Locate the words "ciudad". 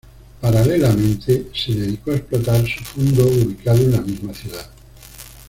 4.33-4.67